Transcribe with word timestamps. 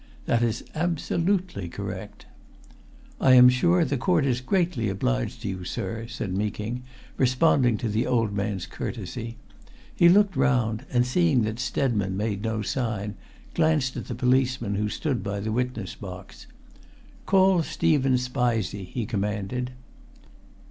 "That 0.25 0.41
is 0.41 0.63
absolutely 0.73 1.69
correct!" 1.69 2.25
"I 3.19 3.33
am 3.35 3.49
sure 3.49 3.85
the 3.85 3.97
court 3.97 4.25
is 4.25 4.41
greatly 4.41 4.89
obliged 4.89 5.43
to 5.43 5.47
you, 5.47 5.63
sir," 5.63 6.07
said 6.07 6.35
Meeking, 6.35 6.81
responding 7.17 7.77
to 7.77 7.87
the 7.87 8.07
old 8.07 8.33
man's 8.33 8.65
courtesy. 8.65 9.37
He 9.95 10.09
looked 10.09 10.35
round, 10.35 10.87
and 10.91 11.05
seeing 11.05 11.43
that 11.43 11.59
Stedman 11.59 12.17
made 12.17 12.41
no 12.41 12.63
sign, 12.63 13.13
glanced 13.53 13.95
at 13.95 14.07
the 14.07 14.15
policeman 14.15 14.73
who 14.73 14.89
stood 14.89 15.21
by 15.21 15.39
the 15.39 15.51
witness 15.51 15.93
box. 15.93 16.47
"Call 17.27 17.61
Stephen 17.61 18.17
Spizey!" 18.17 18.85
he 18.85 19.05
commanded. 19.05 19.69